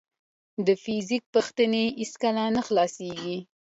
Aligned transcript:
د 0.65 0.67
فزیک 0.83 1.23
پوښتنې 1.33 1.83
هیڅکله 1.99 2.43
نه 2.55 2.61
خلاصېږي. 2.67 3.37